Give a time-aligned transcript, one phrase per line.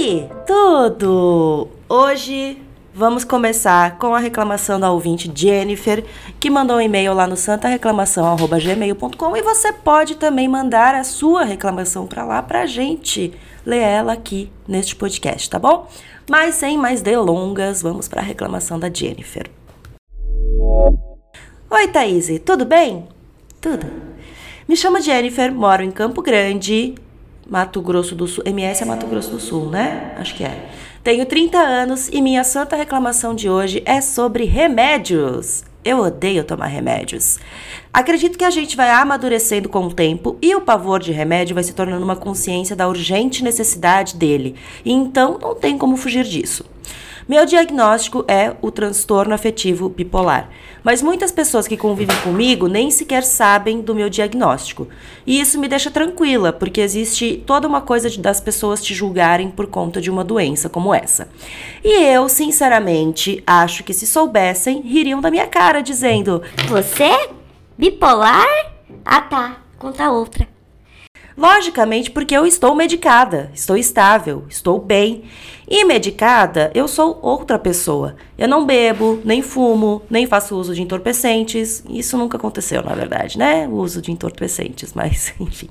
[0.00, 1.68] aí, tudo?
[1.88, 2.58] Hoje
[2.92, 6.04] Vamos começar com a reclamação da ouvinte Jennifer,
[6.40, 12.08] que mandou um e-mail lá no santareclamação@gmail.com e você pode também mandar a sua reclamação
[12.08, 13.32] para lá pra gente
[13.64, 15.86] ler ela aqui neste podcast, tá bom?
[16.28, 19.48] Mas sem mais delongas, vamos para a reclamação da Jennifer.
[21.70, 23.06] Oi, Thaís, tudo bem?
[23.60, 23.86] Tudo.
[24.68, 26.96] Me chamo Jennifer, moro em Campo Grande,
[27.50, 28.44] Mato Grosso do Sul.
[28.46, 30.14] MS é Mato Grosso do Sul, né?
[30.16, 30.70] Acho que é.
[31.02, 35.64] Tenho 30 anos e minha santa reclamação de hoje é sobre remédios.
[35.84, 37.40] Eu odeio tomar remédios.
[37.92, 41.64] Acredito que a gente vai amadurecendo com o tempo e o pavor de remédio vai
[41.64, 44.54] se tornando uma consciência da urgente necessidade dele,
[44.84, 46.64] e então não tem como fugir disso.
[47.30, 50.50] Meu diagnóstico é o transtorno afetivo bipolar,
[50.82, 54.88] mas muitas pessoas que convivem comigo nem sequer sabem do meu diagnóstico.
[55.24, 59.48] E isso me deixa tranquila, porque existe toda uma coisa de, das pessoas te julgarem
[59.48, 61.28] por conta de uma doença como essa.
[61.84, 67.28] E eu, sinceramente, acho que se soubessem, ririam da minha cara, dizendo: Você?
[67.78, 68.72] Bipolar?
[69.04, 70.49] Ah tá, conta outra.
[71.40, 75.24] Logicamente, porque eu estou medicada, estou estável, estou bem.
[75.66, 78.14] E medicada, eu sou outra pessoa.
[78.36, 81.82] Eu não bebo, nem fumo, nem faço uso de entorpecentes.
[81.88, 83.66] Isso nunca aconteceu, na verdade, né?
[83.66, 85.70] O uso de entorpecentes, mas enfim.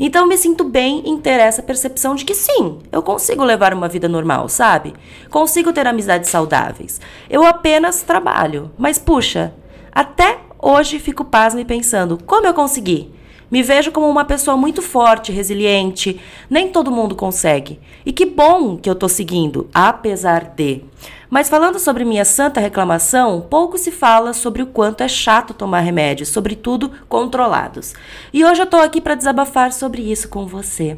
[0.00, 3.86] Então me sinto bem em ter essa percepção de que sim, eu consigo levar uma
[3.86, 4.94] vida normal, sabe?
[5.30, 7.00] Consigo ter amizades saudáveis.
[7.30, 8.72] Eu apenas trabalho.
[8.76, 9.54] Mas puxa,
[9.92, 13.16] até hoje fico pasmo e pensando, como eu consegui?
[13.50, 16.20] Me vejo como uma pessoa muito forte, resiliente.
[16.50, 17.80] Nem todo mundo consegue.
[18.04, 20.84] E que bom que eu tô seguindo, apesar de.
[21.30, 25.80] Mas falando sobre minha santa reclamação, pouco se fala sobre o quanto é chato tomar
[25.80, 27.94] remédios, sobretudo controlados.
[28.32, 30.96] E hoje eu tô aqui para desabafar sobre isso com você.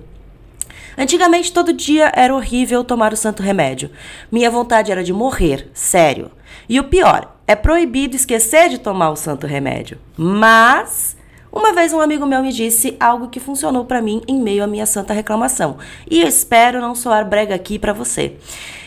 [0.96, 3.90] Antigamente todo dia era horrível tomar o santo remédio.
[4.30, 6.30] Minha vontade era de morrer, sério.
[6.68, 9.98] E o pior, é proibido esquecer de tomar o santo remédio.
[10.16, 11.16] Mas
[11.52, 14.66] uma vez um amigo meu me disse algo que funcionou para mim em meio à
[14.66, 15.78] minha santa reclamação,
[16.08, 18.36] e eu espero não soar brega aqui para você.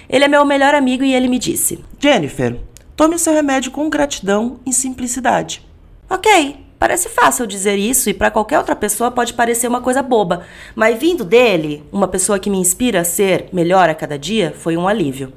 [0.10, 2.58] Ele é meu melhor amigo e ele me disse: Jennifer,
[2.96, 5.66] tome o seu remédio com gratidão e simplicidade.
[6.10, 10.46] Ok, parece fácil dizer isso e para qualquer outra pessoa pode parecer uma coisa boba,
[10.76, 14.78] mas vindo dele, uma pessoa que me inspira a ser melhor a cada dia, foi
[14.78, 15.34] um alívio.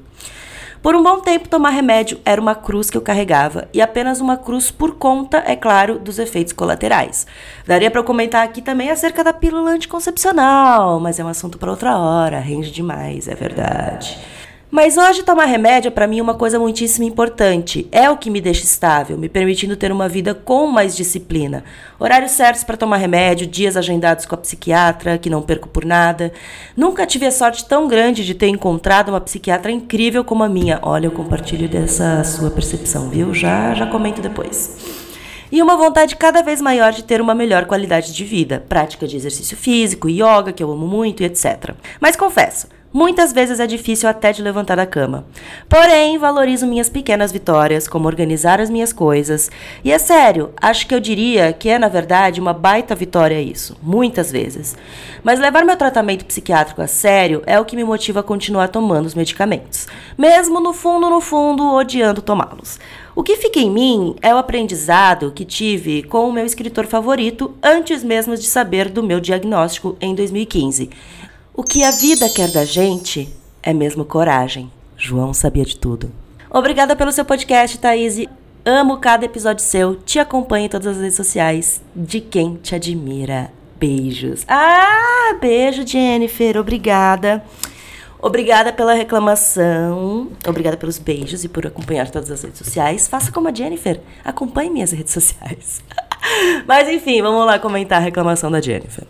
[0.81, 4.37] Por um bom tempo, tomar remédio era uma cruz que eu carregava, e apenas uma
[4.37, 7.25] cruz por conta, é claro, dos efeitos colaterais.
[7.65, 11.97] Daria para comentar aqui também acerca da pílula anticoncepcional, mas é um assunto para outra
[11.97, 14.17] hora, rende demais, é verdade.
[14.69, 17.87] Mas hoje tomar remédio é para mim uma coisa muitíssimo importante.
[17.89, 21.63] É o que me deixa estável, me permitindo ter uma vida com mais disciplina.
[21.97, 26.33] Horários certos para tomar remédio, dias agendados com a psiquiatra, que não perco por nada.
[26.75, 30.79] Nunca tive a sorte tão grande de ter encontrado uma psiquiatra incrível como a minha.
[30.81, 33.33] Olha, eu compartilho dessa sua percepção, viu?
[33.33, 35.05] Já já comento depois
[35.49, 39.15] e uma vontade cada vez maior de ter uma melhor qualidade de vida, prática de
[39.15, 41.73] exercício físico, yoga, que eu amo muito, e etc.
[42.01, 45.25] Mas confesso, Muitas vezes é difícil até de levantar da cama.
[45.67, 49.51] Porém, valorizo minhas pequenas vitórias, como organizar as minhas coisas.
[49.83, 53.75] E é sério, acho que eu diria que é, na verdade, uma baita vitória isso,
[53.83, 54.75] muitas vezes.
[55.21, 59.05] Mas levar meu tratamento psiquiátrico a sério é o que me motiva a continuar tomando
[59.05, 59.85] os medicamentos,
[60.17, 62.79] mesmo no fundo, no fundo, odiando tomá-los.
[63.13, 67.53] O que fica em mim é o aprendizado que tive com o meu escritor favorito
[67.61, 70.89] antes mesmo de saber do meu diagnóstico em 2015.
[71.59, 73.27] O que a vida quer da gente
[73.63, 74.71] é mesmo coragem.
[74.95, 76.11] João sabia de tudo.
[76.51, 78.27] Obrigada pelo seu podcast, Thaís.
[78.63, 79.95] Amo cada episódio seu.
[79.95, 81.81] Te acompanho em todas as redes sociais.
[81.95, 83.51] De quem te admira.
[83.75, 84.45] Beijos.
[84.47, 86.57] Ah, beijo, Jennifer.
[86.57, 87.43] Obrigada.
[88.21, 90.29] Obrigada pela reclamação.
[90.47, 93.07] Obrigada pelos beijos e por acompanhar todas as redes sociais.
[93.07, 93.99] Faça como a Jennifer.
[94.23, 95.81] Acompanhe minhas redes sociais.
[96.67, 99.07] Mas enfim, vamos lá comentar a reclamação da Jennifer.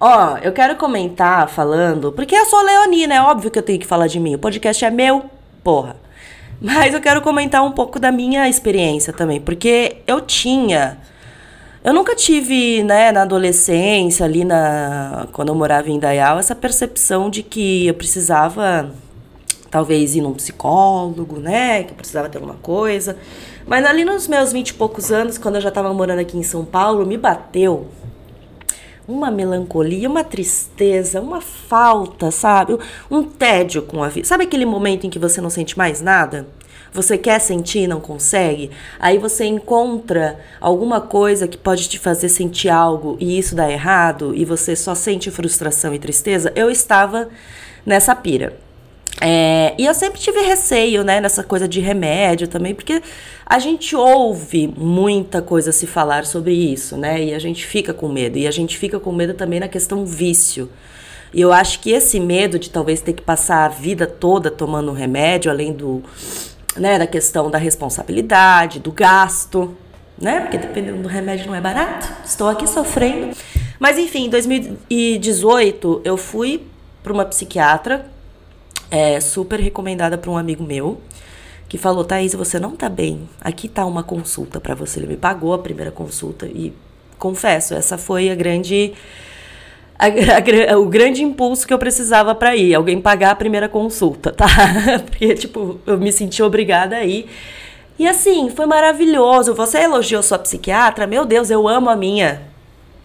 [0.00, 3.86] Ó, eu quero comentar falando, porque eu sou leonina, é óbvio que eu tenho que
[3.86, 4.34] falar de mim.
[4.34, 5.24] O podcast é meu,
[5.62, 5.96] porra.
[6.60, 10.98] Mas eu quero comentar um pouco da minha experiência também, porque eu tinha
[11.84, 17.28] Eu nunca tive, né, na adolescência, ali na quando eu morava em Dayal, essa percepção
[17.28, 18.90] de que eu precisava
[19.70, 23.18] talvez ir num psicólogo, né, que eu precisava ter alguma coisa.
[23.66, 26.42] Mas ali nos meus vinte e poucos anos, quando eu já estava morando aqui em
[26.42, 27.86] São Paulo, me bateu
[29.06, 32.78] uma melancolia, uma tristeza, uma falta, sabe?
[33.10, 34.26] Um tédio com a vida.
[34.26, 36.46] Sabe aquele momento em que você não sente mais nada?
[36.92, 38.70] Você quer sentir e não consegue?
[39.00, 44.32] Aí você encontra alguma coisa que pode te fazer sentir algo e isso dá errado
[44.34, 46.52] e você só sente frustração e tristeza?
[46.54, 47.28] Eu estava
[47.84, 48.63] nessa pira.
[49.20, 53.00] É, e eu sempre tive receio, né, nessa coisa de remédio também, porque
[53.46, 58.08] a gente ouve muita coisa se falar sobre isso, né, e a gente fica com
[58.08, 58.38] medo.
[58.38, 60.68] E a gente fica com medo também na questão vício.
[61.32, 64.92] E eu acho que esse medo de talvez ter que passar a vida toda tomando
[64.92, 66.02] remédio, além do,
[66.76, 69.76] né, da questão da responsabilidade, do gasto,
[70.20, 72.08] né, porque dependendo do remédio não é barato.
[72.24, 73.36] Estou aqui sofrendo.
[73.78, 76.62] Mas enfim, em 2018 eu fui
[77.02, 78.13] para uma psiquiatra
[78.94, 81.00] é, super recomendada por um amigo meu,
[81.68, 83.28] que falou: Thaís, você não tá bem.
[83.40, 85.00] Aqui tá uma consulta para você.
[85.00, 86.72] Ele me pagou a primeira consulta e
[87.18, 88.92] confesso, essa foi a grande.
[89.98, 90.06] A,
[90.72, 94.46] a, o grande impulso que eu precisava para ir, alguém pagar a primeira consulta, tá?
[95.06, 97.28] Porque, tipo, eu me senti obrigada a ir.
[97.98, 99.54] E assim, foi maravilhoso.
[99.54, 101.04] Você elogiou sua psiquiatra?
[101.06, 102.42] Meu Deus, eu amo a minha.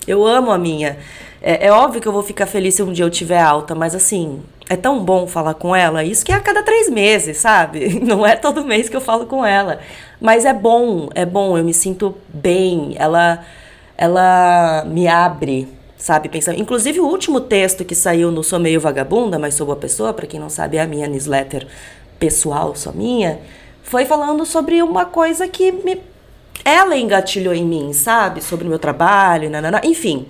[0.07, 0.97] Eu amo a minha.
[1.41, 3.95] É, é óbvio que eu vou ficar feliz se um dia eu tiver alta, mas
[3.95, 6.03] assim, é tão bom falar com ela.
[6.03, 7.99] Isso que é a cada três meses, sabe?
[8.05, 9.79] Não é todo mês que eu falo com ela.
[10.21, 12.93] Mas é bom, é bom, eu me sinto bem.
[12.97, 13.43] Ela,
[13.97, 15.67] ela me abre,
[15.97, 16.29] sabe?
[16.29, 16.59] Pensando.
[16.59, 20.27] Inclusive, o último texto que saiu no Sou Meio Vagabunda, mas sou boa pessoa, para
[20.27, 21.65] quem não sabe, é a minha newsletter
[22.19, 23.39] pessoal, só minha,
[23.81, 25.99] foi falando sobre uma coisa que me.
[26.63, 28.43] Ela engatilhou em mim, sabe?
[28.43, 29.81] Sobre o meu trabalho, nanana.
[29.83, 30.27] enfim.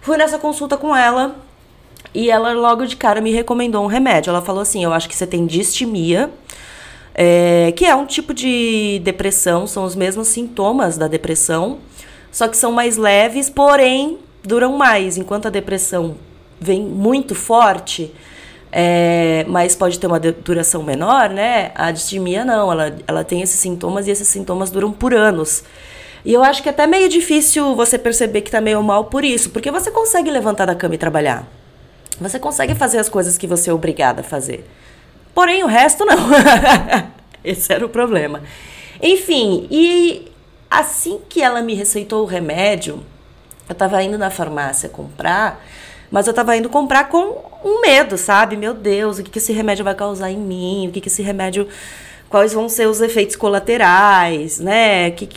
[0.00, 1.36] Fui nessa consulta com ela
[2.14, 4.30] e ela logo de cara me recomendou um remédio.
[4.30, 6.30] Ela falou assim: Eu acho que você tem distimia,
[7.14, 11.78] é, que é um tipo de depressão, são os mesmos sintomas da depressão,
[12.30, 15.16] só que são mais leves, porém duram mais.
[15.16, 16.16] Enquanto a depressão
[16.60, 18.12] vem muito forte,
[18.70, 21.70] é, mas pode ter uma duração menor, né?
[21.74, 25.64] A distimia não, ela, ela tem esses sintomas e esses sintomas duram por anos.
[26.24, 29.24] E eu acho que é até meio difícil você perceber que tá meio mal por
[29.24, 31.46] isso, porque você consegue levantar da cama e trabalhar.
[32.20, 34.66] Você consegue fazer as coisas que você é obrigada a fazer.
[35.34, 36.16] Porém, o resto não.
[37.44, 38.42] Esse era o problema.
[39.02, 40.32] Enfim, e
[40.70, 43.04] assim que ela me receitou o remédio,
[43.68, 45.62] eu tava indo na farmácia comprar,
[46.10, 48.56] mas eu tava indo comprar com um medo, sabe?
[48.56, 50.88] Meu Deus, o que, que esse remédio vai causar em mim?
[50.88, 51.68] O que, que esse remédio.
[52.28, 55.10] Quais vão ser os efeitos colaterais, né?
[55.12, 55.28] Que,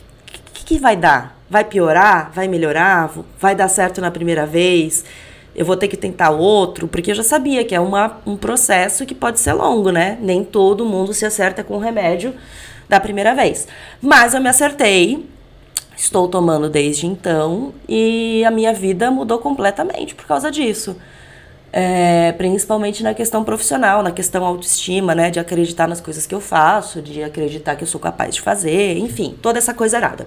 [0.54, 1.38] que vai dar?
[1.50, 2.32] Vai piorar?
[2.34, 3.12] Vai melhorar?
[3.40, 5.04] Vai dar certo na primeira vez?
[5.60, 6.88] Eu vou ter que tentar outro?
[6.88, 10.18] Porque eu já sabia que é uma, um processo que pode ser longo, né?
[10.22, 12.34] Nem todo mundo se acerta com o remédio
[12.88, 13.68] da primeira vez.
[14.02, 15.28] Mas eu me acertei,
[15.98, 20.96] estou tomando desde então e a minha vida mudou completamente por causa disso.
[21.74, 25.30] É, principalmente na questão profissional, na questão autoestima, né?
[25.30, 28.98] De acreditar nas coisas que eu faço, de acreditar que eu sou capaz de fazer,
[28.98, 30.26] enfim, toda essa coisa errada.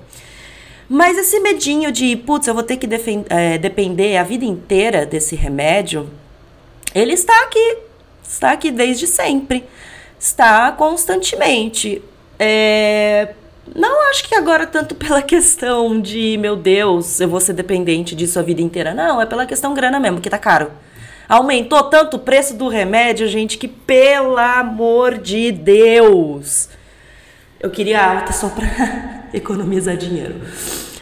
[0.93, 2.87] Mas esse medinho de, putz, eu vou ter que
[3.31, 6.11] é, depender a vida inteira desse remédio,
[6.95, 7.79] ele está aqui.
[8.23, 9.65] Está aqui desde sempre.
[10.21, 12.03] Está constantemente.
[12.39, 13.33] É,
[13.75, 18.39] não acho que agora tanto pela questão de, meu Deus, eu vou ser dependente disso
[18.39, 18.93] a vida inteira.
[18.93, 20.71] Não, é pela questão grana mesmo, que tá caro.
[21.27, 26.69] Aumentou tanto o preço do remédio, gente, que pelo amor de Deus.
[27.59, 28.67] Eu queria alta só pra
[29.35, 30.37] economizar dinheiro.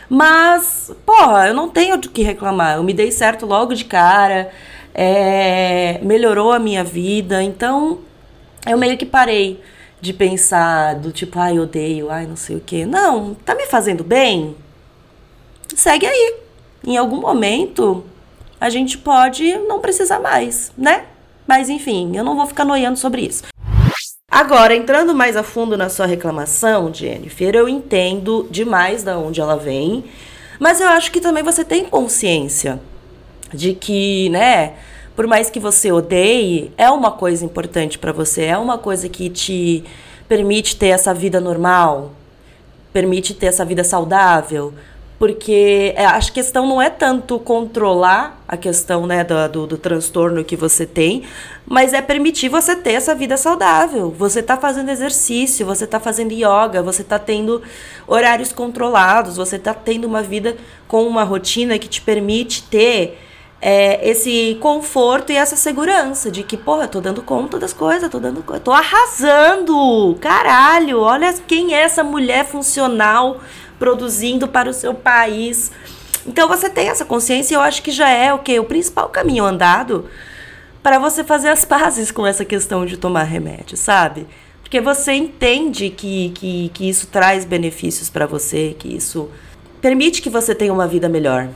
[0.08, 2.76] Mas, porra, eu não tenho do que reclamar.
[2.76, 4.50] Eu me dei certo logo de cara,
[4.92, 7.42] é, melhorou a minha vida.
[7.42, 8.00] Então,
[8.66, 9.60] eu meio que parei
[10.00, 12.84] de pensar do tipo, ai, odeio, ai, não sei o quê.
[12.84, 14.56] Não, tá me fazendo bem?
[15.76, 16.36] Segue aí.
[16.84, 18.04] Em algum momento,
[18.60, 21.04] a gente pode não precisar mais, né?
[21.46, 23.44] Mas enfim, eu não vou ficar noiando sobre isso.
[24.40, 29.54] Agora, entrando mais a fundo na sua reclamação, Jennifer, eu entendo demais da onde ela
[29.54, 30.02] vem,
[30.58, 32.80] mas eu acho que também você tem consciência
[33.52, 34.76] de que, né,
[35.14, 39.28] por mais que você odeie, é uma coisa importante para você, é uma coisa que
[39.28, 39.84] te
[40.26, 42.12] permite ter essa vida normal,
[42.94, 44.72] permite ter essa vida saudável,
[45.20, 50.42] porque é, a questão não é tanto controlar a questão né, do, do, do, transtorno
[50.42, 51.24] que você tem,
[51.66, 54.14] mas é permitir você ter essa vida saudável.
[54.18, 57.60] Você está fazendo exercício, você está fazendo yoga, você está tendo
[58.06, 60.56] horários controlados, você está tendo uma vida
[60.88, 63.18] com uma rotina que te permite ter
[63.60, 68.08] é, esse conforto e essa segurança de que, porra, eu tô dando conta das coisas,
[68.08, 70.16] tô dando tô arrasando!
[70.18, 73.38] Caralho, olha quem é essa mulher funcional
[73.80, 75.72] produzindo para o seu país.
[76.26, 79.08] Então você tem essa consciência e eu acho que já é o que o principal
[79.08, 80.04] caminho andado
[80.82, 84.26] para você fazer as pazes com essa questão de tomar remédio, sabe?
[84.62, 89.28] Porque você entende que, que, que isso traz benefícios para você, que isso
[89.80, 91.48] permite que você tenha uma vida melhor.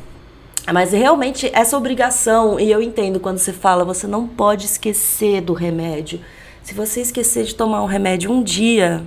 [0.72, 5.52] Mas realmente essa obrigação, e eu entendo quando você fala, você não pode esquecer do
[5.52, 6.20] remédio.
[6.62, 9.02] Se você esquecer de tomar um remédio um dia,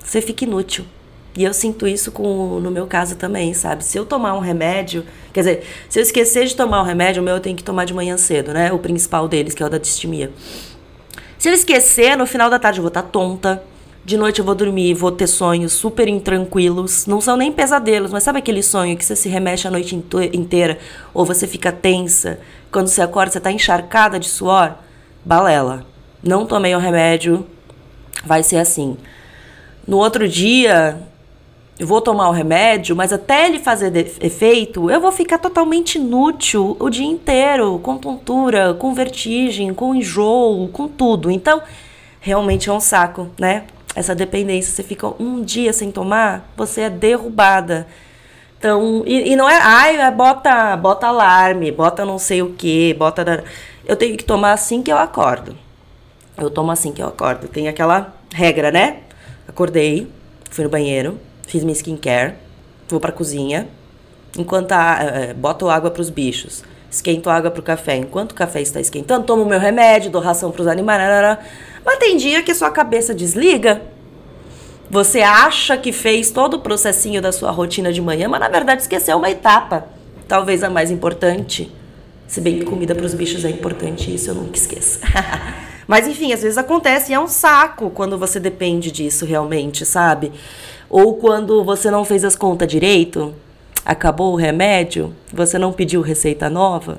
[0.00, 0.84] você fica inútil.
[1.36, 3.84] E eu sinto isso com, no meu caso também, sabe?
[3.84, 7.24] Se eu tomar um remédio, quer dizer, se eu esquecer de tomar o remédio, o
[7.24, 8.72] meu eu tenho que tomar de manhã cedo, né?
[8.72, 10.32] O principal deles, que é o da distimia.
[11.38, 13.62] Se eu esquecer, no final da tarde eu vou estar tá tonta.
[14.04, 17.06] De noite eu vou dormir, vou ter sonhos super intranquilos.
[17.06, 20.78] Não são nem pesadelos, mas sabe aquele sonho que você se remexe a noite inteira
[21.14, 22.40] ou você fica tensa?
[22.72, 24.74] Quando você acorda, você tá encharcada de suor?
[25.24, 25.86] Balela.
[26.22, 27.46] Não tomei o remédio,
[28.24, 28.96] vai ser assim.
[29.86, 31.00] No outro dia,
[31.80, 36.76] eu vou tomar o remédio, mas até ele fazer efeito, eu vou ficar totalmente inútil
[36.78, 41.30] o dia inteiro, com tontura, com vertigem, com enjoo, com tudo.
[41.30, 41.62] Então,
[42.20, 43.64] realmente é um saco, né?
[43.96, 47.86] Essa dependência, você fica um dia sem tomar, você é derrubada.
[48.58, 52.92] Então, e, e não é, ai, é, bota, bota alarme, bota não sei o que,
[52.92, 53.42] bota.
[53.86, 55.56] Eu tenho que tomar assim que eu acordo.
[56.36, 57.48] Eu tomo assim que eu acordo.
[57.48, 58.98] Tem aquela regra, né?
[59.48, 60.06] Acordei,
[60.50, 61.18] fui no banheiro,
[61.50, 62.34] fiz minha skincare,
[62.88, 63.66] vou pra cozinha,
[64.38, 67.96] enquanto a, é, boto água para os bichos, esquento água pro café.
[67.96, 71.38] Enquanto o café está esquentando, tomo meu remédio, dou ração pros animais.
[71.84, 73.82] Mas tem dia que sua cabeça desliga.
[74.88, 78.82] Você acha que fez todo o processinho da sua rotina de manhã, mas na verdade
[78.82, 79.86] esqueceu uma etapa,
[80.26, 81.72] talvez a mais importante.
[82.26, 85.00] Se bem que comida para os bichos é importante, isso eu nunca esqueço.
[85.86, 90.32] mas enfim, às vezes acontece e é um saco quando você depende disso realmente, sabe?
[90.90, 93.32] Ou quando você não fez as contas direito,
[93.84, 96.98] acabou o remédio, você não pediu receita nova,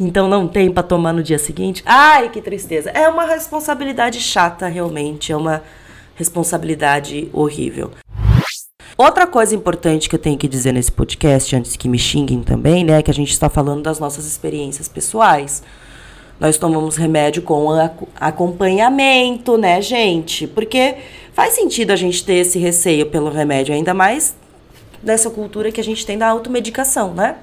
[0.00, 1.82] então não tem para tomar no dia seguinte.
[1.84, 2.88] Ai, que tristeza.
[2.90, 5.30] É uma responsabilidade chata, realmente.
[5.30, 5.62] É uma
[6.16, 7.90] responsabilidade horrível.
[8.96, 12.84] Outra coisa importante que eu tenho que dizer nesse podcast, antes que me xinguem também,
[12.84, 15.62] né, é que a gente está falando das nossas experiências pessoais.
[16.38, 17.68] Nós tomamos remédio com
[18.18, 20.46] acompanhamento, né, gente?
[20.46, 20.96] Porque
[21.32, 24.34] faz sentido a gente ter esse receio pelo remédio, ainda mais
[25.02, 27.36] dessa cultura que a gente tem da automedicação, né?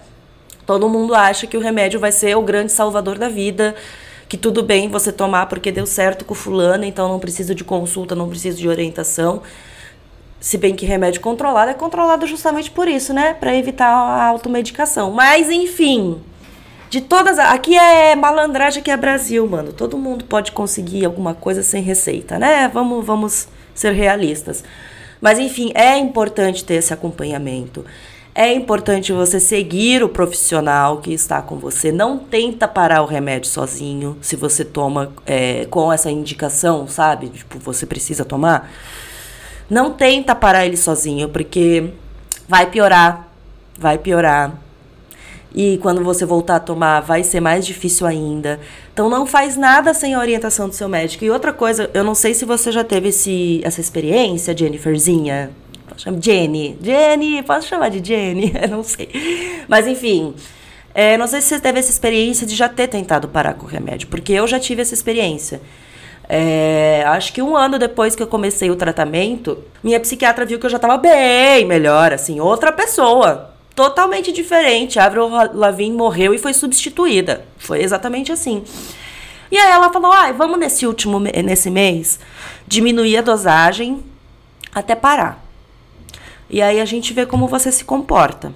[0.65, 3.75] Todo mundo acha que o remédio vai ser o grande salvador da vida,
[4.27, 8.15] que tudo bem você tomar porque deu certo com fulano, então não precisa de consulta,
[8.15, 9.41] não precisa de orientação.
[10.39, 13.33] Se bem que remédio controlado é controlado justamente por isso, né?
[13.33, 15.11] Para evitar a automedicação.
[15.11, 16.19] Mas enfim,
[16.91, 17.39] de todas.
[17.39, 19.71] Aqui é malandragem, aqui é Brasil, mano.
[19.71, 22.67] Todo mundo pode conseguir alguma coisa sem receita, né?
[22.67, 24.61] Vamos, vamos ser realistas.
[25.21, 27.85] Mas enfim, é importante ter esse acompanhamento.
[28.35, 31.93] É importante você seguir o profissional que está com você.
[31.93, 34.17] Não tenta parar o remédio sozinho.
[34.21, 37.29] Se você toma é, com essa indicação, sabe?
[37.29, 38.69] Tipo, você precisa tomar.
[39.69, 41.91] Não tenta parar ele sozinho, porque
[42.49, 43.29] vai piorar.
[43.79, 44.51] Vai piorar.
[45.53, 48.59] E quando você voltar a tomar, vai ser mais difícil ainda.
[48.93, 51.25] Então não faz nada sem a orientação do seu médico.
[51.25, 55.51] E outra coisa, eu não sei se você já teve esse, essa experiência, Jenniferzinha.
[56.21, 56.77] Jenny.
[56.81, 58.53] Jenny, posso chamar de Jenny?
[58.69, 59.09] não sei.
[59.67, 60.33] Mas enfim.
[60.93, 63.69] É, não sei se você teve essa experiência de já ter tentado parar com o
[63.69, 65.61] remédio, porque eu já tive essa experiência.
[66.27, 70.65] É, acho que um ano depois que eu comecei o tratamento, minha psiquiatra viu que
[70.65, 73.50] eu já estava bem melhor, assim, outra pessoa.
[73.81, 74.99] Totalmente diferente.
[74.99, 77.43] A Avril Lavigne morreu e foi substituída.
[77.57, 78.63] Foi exatamente assim.
[79.49, 82.19] E aí ela falou: ah, vamos nesse último nesse mês
[82.67, 84.03] diminuir a dosagem
[84.71, 85.43] até parar.
[86.47, 88.53] E aí a gente vê como você se comporta.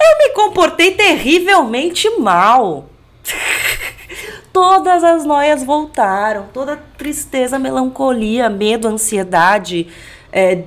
[0.00, 2.88] Eu me comportei terrivelmente mal.
[4.54, 9.88] Todas as noias voltaram, toda tristeza, melancolia, medo, ansiedade,
[10.32, 10.62] é,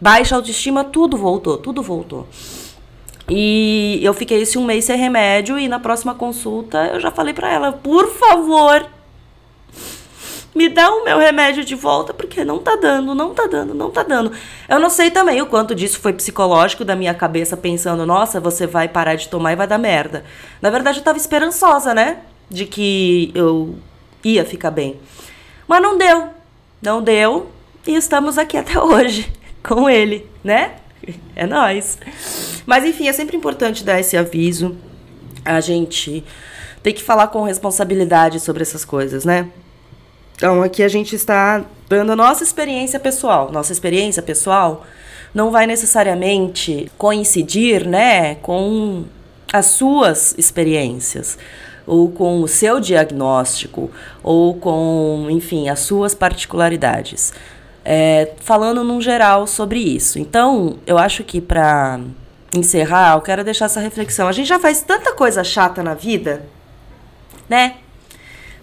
[0.00, 2.26] baixa autoestima, tudo voltou, tudo voltou.
[3.28, 7.32] E eu fiquei esse um mês sem remédio e na próxima consulta eu já falei
[7.32, 8.86] para ela, por favor,
[10.54, 13.90] me dá o meu remédio de volta, porque não tá dando, não tá dando, não
[13.90, 14.30] tá dando.
[14.68, 18.66] Eu não sei também o quanto disso foi psicológico da minha cabeça pensando, nossa, você
[18.66, 20.24] vai parar de tomar e vai dar merda.
[20.60, 22.18] Na verdade, eu tava esperançosa, né?
[22.48, 23.74] De que eu
[24.22, 25.00] ia ficar bem.
[25.66, 26.28] Mas não deu.
[26.80, 27.48] Não deu.
[27.86, 29.32] E estamos aqui até hoje
[29.66, 30.72] com ele, né?
[31.34, 31.98] É nós.
[32.64, 34.76] Mas enfim, é sempre importante dar esse aviso.
[35.44, 36.24] A gente
[36.82, 39.48] tem que falar com responsabilidade sobre essas coisas, né?
[40.36, 43.50] Então, aqui a gente está dando a nossa experiência pessoal.
[43.52, 44.84] Nossa experiência pessoal
[45.32, 49.04] não vai necessariamente coincidir, né, com
[49.52, 51.36] as suas experiências
[51.86, 53.90] ou com o seu diagnóstico
[54.22, 57.32] ou com, enfim, as suas particularidades.
[57.84, 60.18] É, falando num geral sobre isso.
[60.18, 62.00] Então, eu acho que para
[62.56, 64.26] encerrar, eu quero deixar essa reflexão.
[64.28, 66.46] A gente já faz tanta coisa chata na vida,
[67.48, 67.76] né?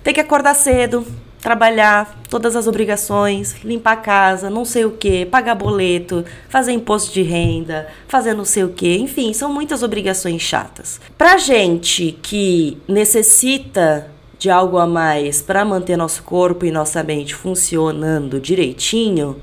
[0.03, 1.05] Tem que acordar cedo,
[1.41, 7.11] trabalhar, todas as obrigações, limpar a casa, não sei o que, pagar boleto, fazer imposto
[7.11, 11.01] de renda, fazer não sei o que, enfim, são muitas obrigações chatas.
[11.17, 14.09] Pra gente que necessita
[14.41, 19.39] de algo a mais para manter nosso corpo e nossa mente funcionando direitinho,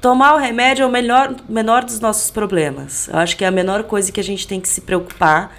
[0.00, 3.06] tomar o remédio é o melhor, menor dos nossos problemas.
[3.06, 5.56] Eu acho que é a menor coisa que a gente tem que se preocupar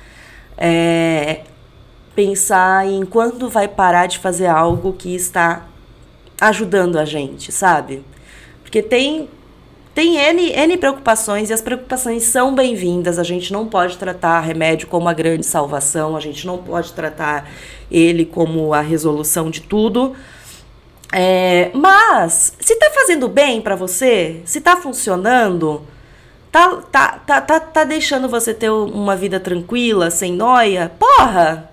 [0.57, 1.43] é
[2.13, 5.65] pensar em quando vai parar de fazer algo que está
[6.41, 8.03] ajudando a gente, sabe?
[8.63, 9.29] Porque tem
[9.95, 13.17] tem N, N preocupações e as preocupações são bem-vindas.
[13.17, 17.49] A gente não pode tratar remédio como a grande salvação, a gente não pode tratar
[17.89, 20.13] ele como a resolução de tudo.
[21.13, 25.81] É, mas, se tá fazendo bem para você, se tá funcionando,
[26.51, 31.71] tá, tá, tá, tá, tá deixando você ter uma vida tranquila, sem noia, porra!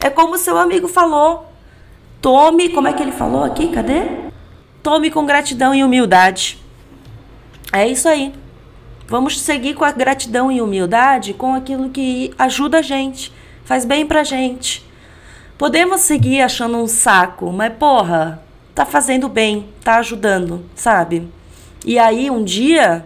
[0.00, 1.46] É como seu amigo falou.
[2.20, 3.68] Tome, como é que ele falou aqui?
[3.68, 4.02] Cadê?
[4.82, 6.58] Tome com gratidão e humildade.
[7.72, 8.32] É isso aí.
[9.06, 13.32] Vamos seguir com a gratidão e humildade com aquilo que ajuda a gente,
[13.64, 14.86] faz bem pra gente.
[15.56, 18.42] Podemos seguir achando um saco, mas porra,
[18.74, 21.28] tá fazendo bem, tá ajudando, sabe?
[21.84, 23.04] E aí um dia,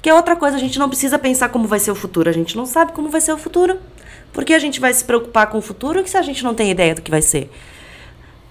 [0.00, 2.32] que é outra coisa, a gente não precisa pensar como vai ser o futuro, a
[2.32, 3.78] gente não sabe como vai ser o futuro.
[4.32, 6.70] Por que a gente vai se preocupar com o futuro se a gente não tem
[6.70, 7.50] ideia do que vai ser?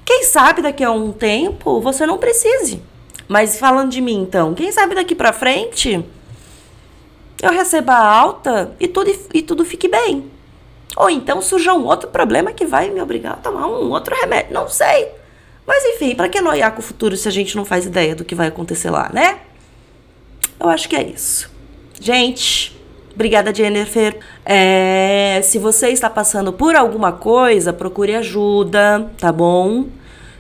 [0.04, 2.82] Quem sabe daqui a um tempo você não precise.
[3.28, 6.04] Mas falando de mim então, quem sabe daqui para frente
[7.42, 10.32] eu receba alta e tudo, e tudo fique bem.
[10.96, 14.54] Ou então surja um outro problema que vai me obrigar a tomar um outro remédio,
[14.54, 15.10] não sei.
[15.68, 18.24] Mas enfim, para que noiar com o futuro se a gente não faz ideia do
[18.24, 19.40] que vai acontecer lá, né?
[20.60, 21.52] Eu acho que é isso.
[22.00, 22.76] Gente,
[23.16, 24.20] Obrigada, Jennifer.
[24.46, 29.86] É, se você está passando por alguma coisa, procure ajuda, tá bom?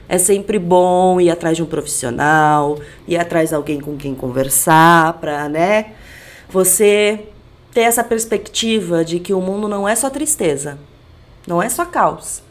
[0.07, 5.13] É sempre bom ir atrás de um profissional, ir atrás de alguém com quem conversar,
[5.13, 5.93] para, né?
[6.49, 7.27] Você
[7.73, 10.77] ter essa perspectiva de que o mundo não é só tristeza,
[11.47, 12.41] não é só caos,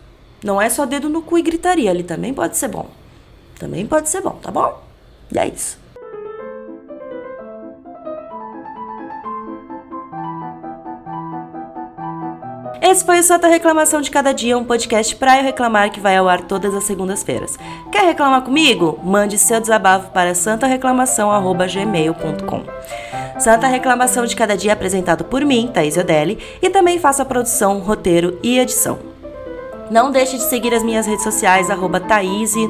[0.43, 2.89] não é só dedo no cu e gritaria, ele também pode ser bom.
[3.59, 4.83] Também pode ser bom, tá bom?
[5.33, 5.79] E é isso.
[12.87, 16.19] Esse foi o Santa Reclamação de Cada Dia, um podcast pra eu reclamar que vai
[16.19, 17.59] ao ar todas as segundas-feiras.
[17.91, 19.01] Quer reclamar comigo?
[19.03, 22.63] Mande seu desabafo para santareclamação.gmail.com
[23.41, 27.25] Santa Reclamação de Cada Dia é apresentado por mim, Thaís Odelli, e também faço a
[27.25, 29.14] produção, roteiro e edição.
[29.91, 32.01] Não deixe de seguir as minhas redes sociais, arroba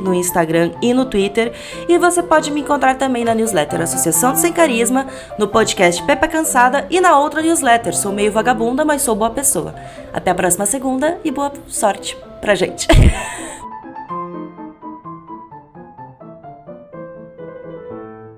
[0.00, 1.53] no Instagram e no Twitter.
[1.88, 5.07] E você pode me encontrar também na newsletter Associação de Sem Carisma,
[5.38, 9.74] no podcast Pepa Cansada e na outra newsletter Sou Meio Vagabunda, mas Sou Boa Pessoa.
[10.12, 12.87] Até a próxima segunda e boa sorte pra gente!